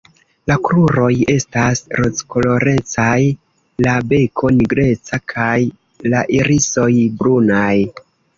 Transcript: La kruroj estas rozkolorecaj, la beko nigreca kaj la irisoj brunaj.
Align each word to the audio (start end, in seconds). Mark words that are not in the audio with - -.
La 0.51 0.55
kruroj 0.67 1.09
estas 1.33 1.81
rozkolorecaj, 1.99 3.17
la 3.89 3.93
beko 4.15 4.51
nigreca 4.57 5.21
kaj 5.35 5.53
la 6.15 6.25
irisoj 6.41 6.89
brunaj. 7.23 7.71